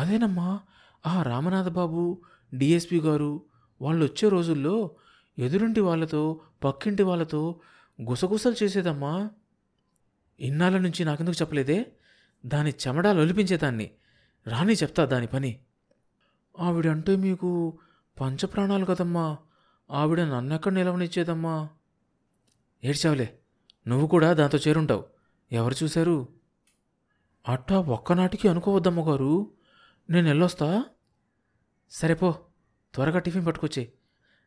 [0.00, 0.60] అదేనమ్మా.
[1.06, 2.22] ఆ రామనాథ బాబు
[2.54, 3.42] డిఎస్పి గారు
[3.80, 4.90] వాళ్ళు వచ్చే రోజుల్లో
[5.38, 7.60] ఎదురింటి వాళ్ళతో పక్కింటి వాళ్ళతో
[8.02, 9.30] గుసగుసలు చేసేదమ్మా.
[10.40, 11.92] ఇన్నాళ్ళ నుంచి నాకెందుకు చెప్పలేదే?
[12.46, 13.90] దాని చెమడాలు ఒలిపించేదాన్ని
[14.46, 15.58] రాని చెప్తా దాని పని.
[16.58, 17.78] ఆవిడంటే మీకు
[18.20, 19.36] పంచప్రాణాలు కదమ్మా.
[19.90, 21.68] ఆవిడ నన్నెక్కడ నిలవనిచ్చేదమ్మా?
[22.84, 23.38] ఏడ్చావులే.
[23.88, 25.04] నువ్వు కూడా దాంతో చేరుంటావు.
[25.52, 26.28] ఎవరు చూశారు?
[27.48, 29.50] అట్టా ఒక్కనాటికి అనుకోవద్దమ్మ గారు
[30.10, 30.84] నేను వెళ్ళొస్తా
[31.90, 32.34] సరే పో
[32.94, 33.92] త్వరగా టిఫిన్ పట్టుకొచ్చే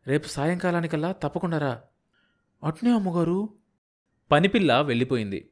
[0.07, 1.81] రేపు సాయంకాలానికల్లా తప్పకుండా రా.
[2.63, 3.49] అట్నే అమ్మగారు?
[4.31, 5.49] పనిపిల్ల వెళ్ళిపోయింది.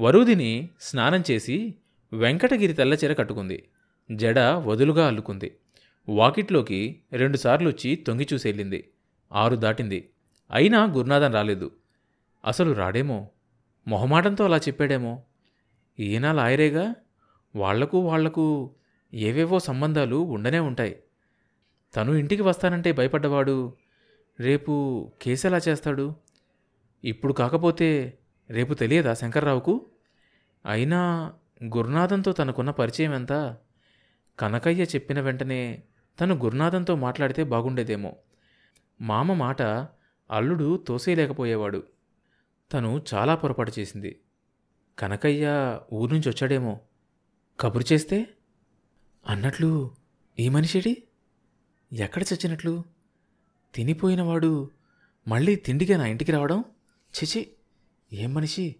[0.00, 1.74] వరూదిని స్నానం చేసి
[2.12, 3.68] వెంకటగిరి తెల్లచీర కట్టుకుంది.
[4.12, 5.56] జడ వదులుగా అల్లుకుంది.
[6.08, 8.92] వాకిట్లోకి రెండుసార్లు వచ్చి తొంగి చూసేళ్ళింది
[9.32, 10.10] ఆరు దాటింది.
[10.50, 11.70] అయినా గురునాథన్ రాలేదు.
[12.44, 13.30] అసలు రాడేమో?
[13.88, 15.22] మొహమాటంతో అలా చెప్పాడేమో?
[15.98, 16.94] ఈయన లాయరేగా?
[17.56, 18.74] వాళ్ళకు వాళ్ళకు
[19.14, 21.02] ఏవేవో సంబంధాలు ఉండనే ఉంటాయి.
[21.96, 23.76] తను ఇంటికి వస్తానంటే భయపడ్డవాడు
[24.40, 26.14] రేపు కేసు ఎలా చేస్తాడు?
[27.04, 28.18] ఇప్పుడు కాకపోతే
[28.50, 29.86] రేపు తెలియదా శంకర్రావుకు?
[30.66, 31.32] అయినా
[31.64, 33.56] గురునాథంతో తనకున్న పరిచయం ఎంత?
[34.38, 35.82] కనకయ్య చెప్పిన వెంటనే
[36.20, 38.16] తను గురునాథంతో మాట్లాడితే బాగుండేదేమో.
[39.00, 39.62] మామ మాట
[40.30, 41.82] అల్లుడు తోసేయలేకపోయేవాడు.
[42.72, 44.20] తను చాలా పొరపాటు చేసింది.
[44.98, 46.80] కనకయ్య ఊరు నుంచి వచ్చాడేమో.
[47.60, 48.26] కబురు చేస్తే
[49.28, 49.90] అన్నట్లు
[50.38, 51.02] ఈ మనిషిడి?
[51.92, 52.84] ఎక్కడ చచ్చినట్లు?
[53.74, 54.70] తినిపోయినవాడు
[55.28, 56.64] మళ్ళీ తిండిగా నా ఇంటికి రావడం?
[57.16, 57.50] చిచి
[58.12, 58.76] ఏం మనిషి?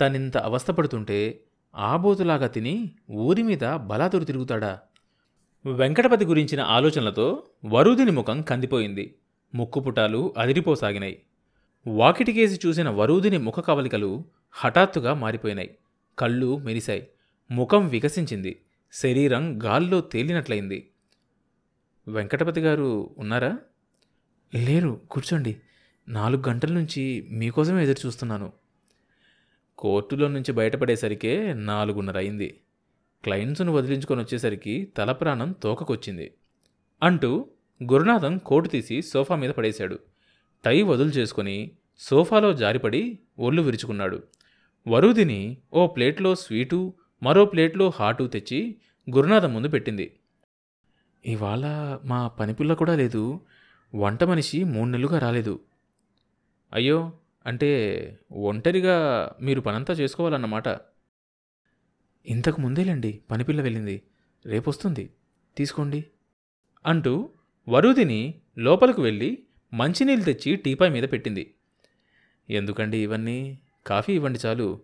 [0.00, 1.40] తనింత అవస్థపడుతుంటే
[1.74, 4.80] ఆబోతులాగా తిని ఊరి మీద బలాదురు తిరుగుతాడా?
[5.66, 9.18] వెంకటపతి గురించిన ఆలోచనలతో వరుదిని ముఖం కందిపోయింది.
[9.54, 11.22] ముక్కుపుటాలు అదిరిపోసాగినాయి.
[11.86, 15.78] వాకిటికేసి చూసిన వరూదిని ముఖ కవలికలు హఠాత్తుగా మారిపోయినాయి.
[16.18, 17.08] కళ్ళు మెరిశాయి.
[17.50, 18.62] ముఖం వికసించింది.
[18.92, 20.90] శరీరం గాల్లో తేలినట్లయింది.
[22.08, 23.58] వెంకటపతి గారు ఉన్నారా?
[24.54, 25.56] లేరు కూర్చోండి.
[26.08, 28.52] నాలుగు గంటల నుంచి మీకోసమే ఎదురు చూస్తున్నాను
[29.78, 32.60] కోర్టులో నుంచి బయటపడేసరికే నాలుగున్నర అయింది
[33.24, 36.34] క్లయింట్స్ను వదిలించుకొని వచ్చేసరికి తల ప్రాణం తోకకొచ్చింది.
[37.02, 37.48] అంటూ
[37.92, 39.98] గురునాథం కోటు తీసి సోఫా మీద పడేశాడు.
[40.64, 44.22] టై వదులు చేసుకుని సోఫాలో జారిపడి ఒళ్ళు విరుచుకున్నాడు.
[44.88, 48.76] వరుదిని ఓ ప్లేట్లో స్వీటు మరో ప్లేట్లో హాటు తెచ్చి
[49.14, 50.16] గురునాథం ముందు పెట్టింది.
[51.26, 51.66] ఇవాళ
[52.04, 53.40] మా పనిపిల్ల కూడా లేదు.
[53.94, 55.60] వంట మనిషి మూడు నెలలుగా రాలేదు.
[56.72, 57.12] అయ్యో
[57.46, 60.64] అంటే ఒంటరిగా మీరు పనంతా చేసుకోవాలన్నమాట.
[62.26, 64.02] ఇంతకు ముందేలేండి పనిపిల్ల వెళ్ళింది.
[64.46, 65.10] రేపొస్తుంది.
[65.56, 66.04] తీసుకోండి.
[66.86, 67.30] అంటూ
[67.68, 69.38] వరుదిని లోపలికి వెళ్ళి
[69.74, 71.54] మంచినీళ్ళు తెచ్చి టీపాయ్ మీద పెట్టింది.
[72.50, 73.58] ఎందుకండి ఇవన్నీ?
[73.86, 74.80] కాఫీ ఇవ్వండి చాలు.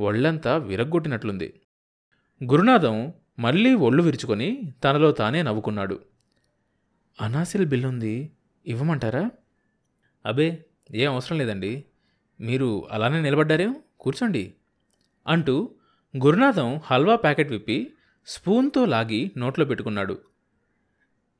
[0.00, 1.60] ఒళ్ళంతా విరగ్గొట్టినట్లుంది.
[2.44, 6.00] గురునాథం మళ్ళీ ఒళ్ళు విరుచుకొని తనలో తానే నవ్వుకున్నాడు.
[7.20, 8.32] అనాసిల్ బిల్లుంది
[8.66, 9.30] ఇవ్వమంటారా?
[10.26, 11.84] అబే ఏం అవసరం లేదండి.
[12.40, 13.76] మీరు అలానే నిలబడ్డారేం?
[14.00, 14.54] కూర్చోండి
[15.26, 15.70] అంటూ
[16.16, 17.92] గురునాథం హల్వా ప్యాకెట్ విప్పి
[18.26, 20.18] స్పూన్తో లాగి నోట్లో పెట్టుకున్నాడు.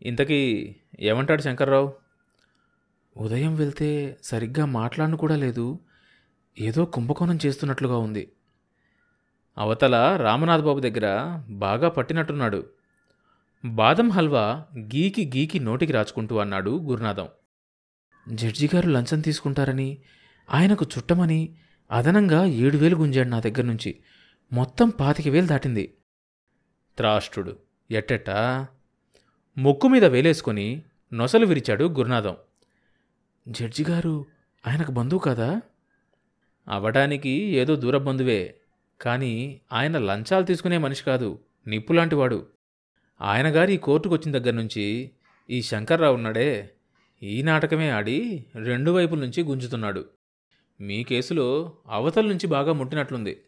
[0.02, 1.92] ఇంతకీ ఏమంటాడు శంకర్రావు?
[3.16, 5.78] ఉదయం వెళ్తే సరిగ్గా మాట్లాడను కూడా లేదు.
[6.58, 8.32] ఏదో కుంభకోణం చేస్తున్నట్లుగా ఉంది.
[9.58, 12.66] అవతల రామనాథ్ బాబు దగ్గర బాగా పట్టినట్టున్నాడు.
[13.64, 17.28] బాదం హల్వా గీకి గీకి నోటికి రాచుకుంటూ అన్నాడు గురునాథం.
[18.34, 19.98] జడ్జి గారు లంచం తీసుకుంటారని
[20.50, 21.54] ఆయనకు చుట్టమని
[21.90, 24.00] అదనంగా ఏడు వేలు గుంజాడు నా దగ్గర నుంచి.
[24.52, 25.94] మొత్తం పాతిక వేలు దాటింది.
[26.96, 27.56] త్రాష్ట్రుడు
[27.90, 28.66] ఎట్టెట్టా?
[29.58, 30.82] ముక్కు మీద వేలేసుకొని
[31.12, 32.36] నొసలు విరిచాడు గురునాథం.
[33.48, 34.26] జడ్జి గారు
[34.66, 35.60] ఆయనకు బంధువు కదా?
[36.68, 38.57] అవడానికి ఏదో దూర బంధువే.
[39.00, 42.46] కానీ ఆయన లంచాలు తీసుకునే మనిషి కాదు నిప్పులాంటివాడు.
[43.20, 45.10] ఆయన గారి ఈ కోర్టుకు వచ్చిన దగ్గర నుంచి
[45.50, 46.70] ఈ శంకర్రావు ఉన్నాడే
[47.22, 50.04] ఈ నాటకమే ఆడి రెండు వైపుల నుంచి గుంజుతున్నాడు.
[50.80, 53.42] మీ కేసులో అవతల నుంచి బాగా ముట్టినట్లుంది.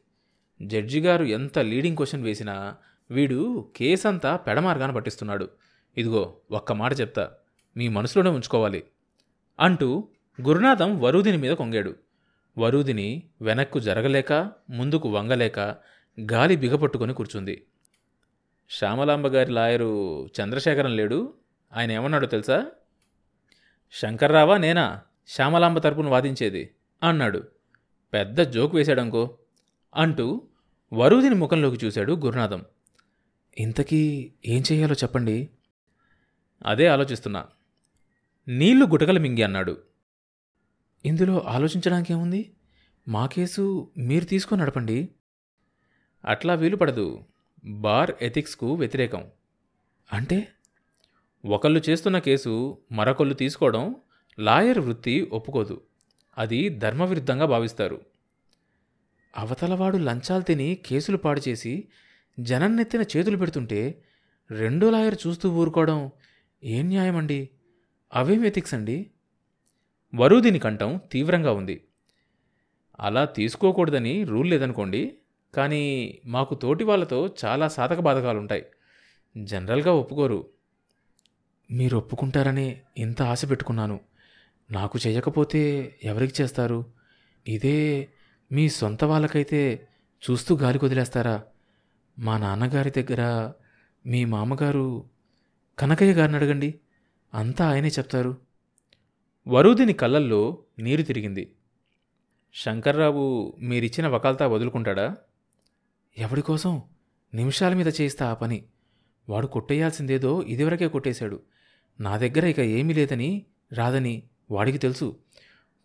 [0.62, 2.76] జడ్జి గారు ఎంత లీడింగ్ క్వశ్చన్ వేసినా
[3.10, 5.48] వీడు కేసంతా పెడమార్గాన పట్టిస్తున్నాడు.
[5.96, 7.30] ఇదిగో ఒక్క మాట చెప్తా
[7.76, 8.84] మీ మనసులోనే ఉంచుకోవాలి.
[9.60, 10.08] అంటూ
[10.42, 11.94] గురునాథం వరుదిని మీద కొంగాడు.
[12.58, 14.32] వరూదిని వెనక్కు జరగలేక
[14.70, 15.58] ముందుకు వంగలేక
[16.32, 17.66] గాలి బిగపట్టుకొని కూర్చుంది.
[18.70, 21.34] శ్యామలాంబ గారి లాయరు చంద్రశేఖరం లేడు.
[21.76, 22.66] ఆయన ఏమన్నాడో తెలుసా?
[23.92, 25.00] శంకర్రావా నేనా?
[25.28, 26.70] శ్యామలాంబ తరపున వాదించేది.
[27.02, 27.48] అన్నాడు.
[28.12, 29.38] పెద్ద జోక్ వేశాడంకో.
[29.96, 30.48] అంటూ
[30.92, 32.64] వరూదిని ముఖంలోకి చూశాడు గురునాథం.
[33.58, 35.50] ఇంతకీ ఏం చేయాలో చెప్పండి.
[36.66, 37.46] అదే ఆలోచిస్తున్నా.
[38.48, 39.89] నీళ్ళు గుటకలు మింగి అన్నాడు.
[41.06, 42.52] ఇందులో ఆలోచించడానికి ఏముంది
[43.08, 45.08] మా కేసు మీరు తీసుకొని నడపండి.
[46.24, 47.24] అట్లా వీలు పడదు.
[47.64, 49.24] బార్ ఎథిక్స్కు వ్యతిరేకం.
[50.12, 50.48] అంటే?
[51.44, 53.94] ఒకళ్ళు చేస్తున్న కేసు మరొకళ్ళు తీసుకోవడం
[54.38, 55.80] లాయర్ వృత్తి ఒప్పుకోదు.
[56.38, 58.00] అది ధర్మవిరుద్ధంగా భావిస్తారు.
[59.36, 61.88] అవతలవాడు లంచాలు తిని కేసులు పాడు చేసి
[62.40, 64.04] జనం నెత్తిన చేతులు పెడుతుంటే
[64.50, 66.10] రెండో లాయర్ చూస్తూ ఊరుకోవడం
[66.64, 67.50] ఏం న్యాయమండి?
[68.14, 69.10] అవేం ఎథిక్స్ అండి?
[70.14, 71.84] వరుదిని కంఠం తీవ్రంగా ఉంది.
[73.00, 75.16] అలా తీసుకోకూడదని రూల్ లేదనుకోండి
[75.54, 78.66] కానీ మాకు తోటి వాళ్ళతో చాలా సాధక బాధకాలుంటాయి.
[79.36, 80.46] జనరల్గా ఒప్పుకోరు.
[81.70, 84.00] మీరు ఒప్పుకుంటారని ఇంత ఆశ పెట్టుకున్నాను.
[84.70, 86.84] నాకు చేయకపోతే ఎవరికి చేస్తారు?
[87.48, 88.08] ఇదే
[88.52, 89.88] మీ సొంత వాళ్ళకైతే
[90.30, 91.42] చూస్తూ గాలి కొదిలేస్తారా?
[92.18, 93.52] మా నాన్నగారి దగ్గర
[94.06, 95.04] మీ మామగారు
[95.78, 96.74] కనకయ్య గారిని అడగండి.
[97.34, 98.49] అంతా ఆయనే చెప్తారు.
[99.50, 101.54] వరుదిని కళ్ళల్లో నీరు తిరిగింది.
[102.54, 105.16] శంకర్రావు మీరిచ్చిన వకాల్తా వదులుకుంటాడా?
[106.18, 106.82] ఎవడి కోసం?
[107.34, 108.64] నిమిషాల మీద చేయిస్తా ఆ పని.
[109.28, 111.42] వాడు కొట్టేయాల్సిందేదో ఇదివరకే కొట్టేశాడు.
[112.00, 115.16] నా దగ్గర ఇక ఏమీ లేదని రాదని వాడికి తెలుసు.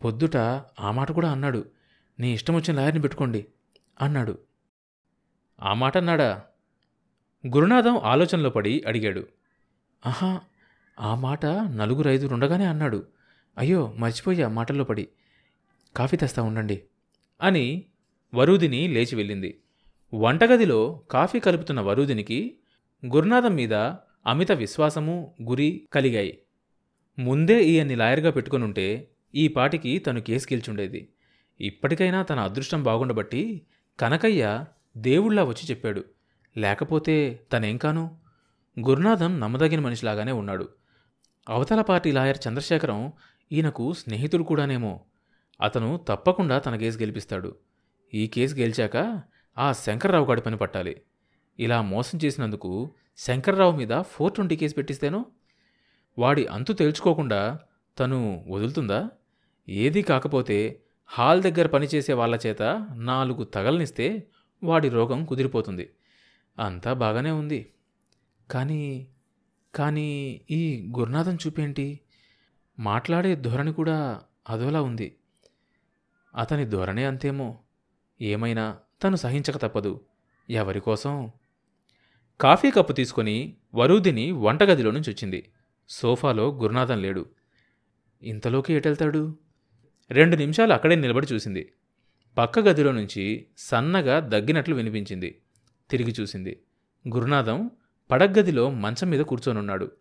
[0.04, 0.38] పొద్దుట
[0.80, 1.66] ఆ మాట కూడా అన్నాడు.
[2.20, 3.46] నీ ఇష్టం వచ్చిన లాయర్ని పెట్టుకోండి
[4.02, 4.40] అన్నాడు.
[5.62, 6.44] ఆ మాట అన్నాడా?
[7.48, 9.28] గురునాథం ఆలోచనలో పడి అడిగాడు.
[10.06, 10.42] ఆహా
[11.00, 13.16] ఆ మాట నలుగురు ఐదుగురు ఉండగానే అన్నాడు.
[13.58, 15.08] అయ్యో మర్చిపోయా మాటల్లో పడి.
[15.96, 16.84] కాఫీ తెస్తా ఉండండి
[17.42, 17.86] అని
[18.34, 19.60] వరూదిని లేచి వెళ్ళింది.
[20.14, 22.58] వంటగదిలో కాఫీ కలుపుతున్న వరూదినికి
[23.06, 23.74] గురునాథం మీద
[24.28, 26.40] అమిత విశ్వాసము గురి కలిగాయి.
[27.20, 31.10] ముందే ఈయన్ని లాయర్గా పెట్టుకునుంటే ఈ పాటికి తను కేసు గెలిచుండేది.
[31.62, 33.62] ఇప్పటికైనా తన అదృష్టం బాగుండబట్టి
[34.00, 34.66] కనకయ్య
[34.98, 36.04] దేవుళ్ళా వచ్చి చెప్పాడు
[36.58, 38.18] లేకపోతే తనేం కాను?
[38.80, 40.70] గురునాథం నమ్మదగిన మనిషిలాగానే ఉన్నాడు.
[41.50, 43.14] అవతల పార్టీ లాయర్ చంద్రశేఖరం
[43.52, 45.02] ఈయనకు స్నేహితుడు కూడానేమో.
[45.62, 47.56] అతను తప్పకుండా తన కేసు గెలిపిస్తాడు.
[48.14, 49.22] ఈ కేసు గెలిచాక
[49.58, 51.02] ఆ శంకర్రావు గాడి పని పట్టాలి.
[51.60, 55.26] ఇలా మోసం చేసినందుకు శంకర్రావు మీద ఫోర్ ట్వంటీ కేసు పెట్టిస్తేనో?
[56.20, 57.60] వాడి అంతు తేల్చుకోకుండా
[58.00, 59.10] తను వదులుతుందా?
[59.70, 64.28] ఏదీ కాకపోతే హాల్ దగ్గర పనిచేసే వాళ్ళ చేత నాలుగు తగలనిస్తే
[64.64, 65.90] వాడి రోగం కుదిరిపోతుంది.
[66.60, 67.72] అంతా బాగానే ఉంది.
[68.52, 69.08] కానీ
[69.76, 72.00] కానీ ఈ గురునాథం చూపేంటి?
[72.80, 75.16] మాట్లాడే ధోరణి కూడా అదోలా ఉంది.
[76.36, 77.60] అతని ధోరణే అంతేమో.
[78.22, 80.02] ఏమైనా తను సహించక తప్పదు.
[80.50, 81.32] ఎవరి కోసం?
[82.42, 85.52] కాఫీ కప్పు తీసుకొని వరూదిని వంటగదిలో నుంచి వచ్చింది.
[85.90, 87.26] సోఫాలో గురునాథం లేడు.
[88.24, 89.38] ఇంతలోకి ఎటెళ్తాడు?
[90.12, 91.74] రెండు నిమిషాలు అక్కడే నిలబడి చూసింది.
[92.38, 95.42] పక్క గదిలో నుంచి సన్నగా దగ్గినట్లు వినిపించింది.
[95.90, 96.64] తిరిగి చూసింది.
[97.08, 97.72] గురునాథం
[98.12, 99.92] పడగ్గదిలో మంచం మీద కూర్చొనున్నాడు.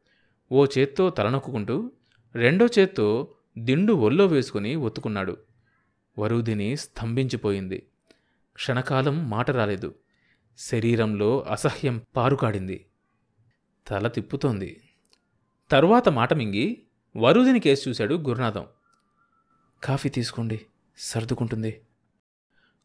[0.53, 1.93] ఓ చేత్తో తలనొక్కుంటూ
[2.35, 5.37] రెండో చేత్తో దిండు ఒల్లో వేసుకుని ఒత్తుకున్నాడు.
[6.19, 7.87] వరుదిని స్తంభించిపోయింది.
[8.55, 9.95] క్షణకాలం మాట రాలేదు.
[10.59, 12.87] శరీరంలో అసహ్యం పారుకాడింది.
[13.89, 14.81] తల తిప్పుతోంది.
[15.71, 16.83] తరువాత మాట మింగి
[17.17, 18.67] వరుదిని కేసు చూశాడు గురునాథం.
[19.85, 20.61] కాఫీ తీసుకోండి
[20.99, 21.81] సర్దుకుంటుంది.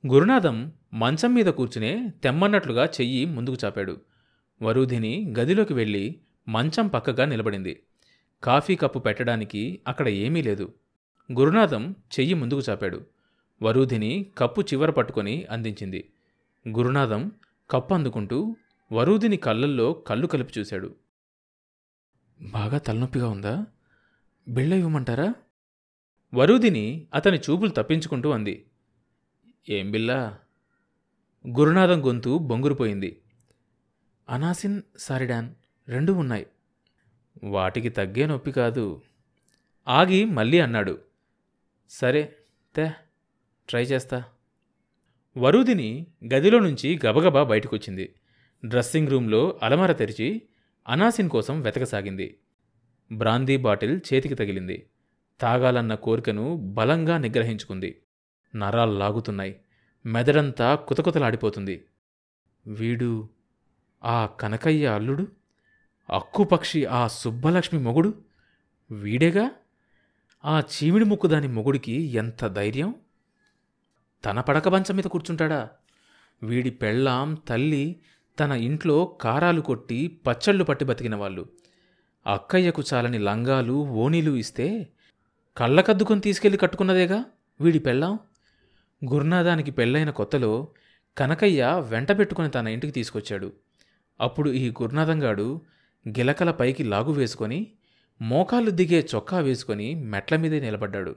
[0.08, 4.02] గురునాథం మంచం మీద కూర్చునే తెమ్మన్నట్లుగా చెయ్యి ముందుకు చాపాడు.
[4.62, 7.84] వరుధిని గదిలోకి వెళ్ళి మంచం పక్కగా నిలబడింది.
[8.44, 10.74] కాఫీ కప్పు పెట్టడానికి అక్కడ ఏమీ లేదు.
[11.32, 13.06] గురునాథం చెయ్యి ముందుకు చాపాడు.
[13.62, 16.12] వరూధిని కప్పు చివర పట్టుకొని అందించింది.
[16.68, 17.32] గురునాథం
[17.70, 18.56] కప్పు అందుకుంటూ
[18.92, 20.96] వరూధిని కళ్ళల్లో కళ్ళు కలిపి చూశాడు.
[22.42, 23.66] బాగా తలనొప్పిగా ఉందా?
[24.48, 25.34] బిళ్ళ ఇవ్వమంటారా?
[26.34, 28.66] వరూధిని అతని చూపులు తప్పించుకుంటూ అంది.
[29.70, 30.40] ఏం బిల్లా
[31.48, 33.22] గురునాథం గొంతు బొంగురుపోయింది.
[34.30, 35.56] అనాసిన్ సారిడాన్
[35.88, 36.46] రెండూ ఉన్నాయి.
[37.44, 39.02] వాటికి తగ్గే నొప్పి కాదు.
[39.88, 41.00] ఆగి మళ్ళీ అన్నాడు.
[41.90, 42.36] సరే
[42.76, 42.92] తే
[43.70, 44.24] ట్రై చేస్తా.
[45.38, 48.16] వరుదిని గదిలో నుంచి గబగబా బయటకొచ్చింది.
[48.66, 50.42] డ్రెస్సింగ్ రూంలో అలమార తెరిచి
[50.88, 52.38] అనాసిన్ కోసం వెతకసాగింది.
[53.12, 54.90] బ్రాందీ బాటిల్ చేతికి తగిలింది.
[55.40, 58.02] తాగాలన్న కోరికను బలంగా నిగ్రహించుకుంది.
[58.56, 59.60] నరాలు లాగుతున్నాయి.
[60.06, 61.86] మెదడంతా కుతకుతలాడిపోతుంది.
[62.68, 63.30] వీడు
[64.04, 65.39] ఆ కనకయ్య అల్లుడు?
[66.12, 68.14] అక్కుపక్షి ఆ సుబ్బలక్ష్మి మొగుడు?
[68.92, 69.52] వీడేగా?
[70.46, 72.96] ఆ చీమిడి ముక్కు దాని మొగుడికి ఎంత ధైర్యం?
[74.26, 75.70] తన పడక బంచం మీద కూర్చుంటాడా?
[76.44, 78.00] వీడి పెళ్ళాం తల్లి
[78.40, 81.50] తన ఇంట్లో కారాలు కొట్టి పచ్చళ్ళు పట్టి బతికిన వాళ్ళు
[82.28, 84.88] అక్కయ్యకు చాలని లంగాలు ఓనీలు ఇస్తే
[85.58, 87.26] కళ్ళకద్దుకొని తీసుకెళ్ళి కట్టుకున్నదేగా
[87.62, 88.20] వీడి పెళ్ళాం?
[89.12, 90.68] గురునాథానికి పెళ్ళైన కొత్తలో
[91.18, 93.54] కనకయ్య వెంట పెట్టుకుని తన ఇంటికి తీసుకొచ్చాడు.
[94.20, 95.62] అప్పుడు ఈ గురునాథంగాడు
[96.08, 97.72] గిలకల పైకి లాగు వేసుకొని
[98.22, 101.16] మోకాళ్ళు దిగే చొక్కా వేసుకొని మెట్ల మీదే నిలబడ్డాడు.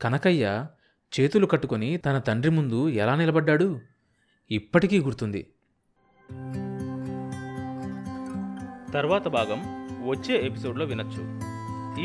[0.00, 0.66] కనకయ్య
[1.20, 3.80] చేతులు కట్టుకొని తన తండ్రి ముందు ఎలా నిలబడ్డాడు?
[4.50, 5.42] ఇప్పటికీ గుర్తుంది.
[8.92, 9.60] తర్వాత భాగం
[10.08, 11.40] వచ్చే ఎపిసోడ్లో వినొచ్చు.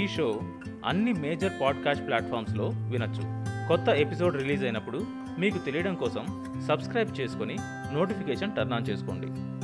[0.04, 0.42] ఈ షో
[0.86, 3.22] అన్ని మేజర్ పాడ్కాస్ట్ ప్లాట్ఫామ్స్లో వినొచ్చు.
[3.68, 5.06] కొత్త ఎపిసోడ్ రిలీజ్ అయినప్పుడు
[5.40, 7.58] మీకు తెలియడం కోసం సబ్స్క్రైబ్ చేసుకొని
[7.94, 9.57] నోటిఫికేషన్ టర్న్ ఆన్ చేసుకోండి.